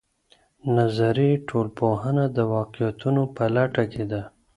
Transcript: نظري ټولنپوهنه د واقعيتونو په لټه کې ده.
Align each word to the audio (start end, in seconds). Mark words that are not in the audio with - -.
نظري 0.77 1.29
ټولنپوهنه 1.47 2.25
د 2.37 2.37
واقعيتونو 2.55 3.21
په 3.35 3.43
لټه 3.55 3.83
کې 3.91 4.03
ده. 4.11 4.21